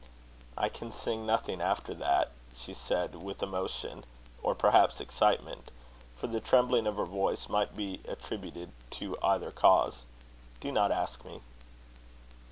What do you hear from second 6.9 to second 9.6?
her voice might be attributed to either